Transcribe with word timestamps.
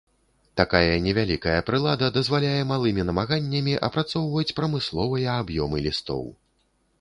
Такая 0.59 0.93
невялікая 1.07 1.57
прылада 1.67 2.07
дазваляе 2.15 2.63
малымі 2.71 3.05
намаганнямі 3.09 3.77
апрацоўваць 3.89 4.55
прамысловыя 4.61 5.29
аб'ёмы 5.43 5.77
лістоў. 5.91 6.23